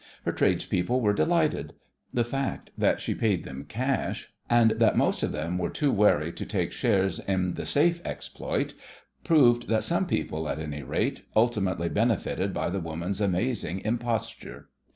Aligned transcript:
Her 0.25 0.31
tradespeople 0.31 0.99
were 0.99 1.13
delighted. 1.13 1.73
The 2.11 2.23
fact 2.23 2.71
that 2.75 2.99
she 2.99 3.13
paid 3.13 3.43
them 3.43 3.65
cash, 3.65 4.33
and 4.49 4.71
that 4.71 4.97
most 4.97 5.21
of 5.21 5.31
them 5.31 5.59
were 5.59 5.69
too 5.69 5.91
wary 5.91 6.31
to 6.33 6.43
take 6.43 6.71
"shares" 6.71 7.19
in 7.19 7.53
the 7.53 7.67
"safe" 7.67 8.01
exploit, 8.03 8.73
proved 9.23 9.67
that 9.67 9.83
some 9.83 10.07
people 10.07 10.49
at 10.49 10.57
any 10.57 10.81
rate 10.81 11.25
ultimately 11.35 11.87
benefited 11.87 12.51
by 12.51 12.71
the 12.71 12.79
woman's 12.79 13.21
amazing 13.21 13.81
imposture. 13.81 14.69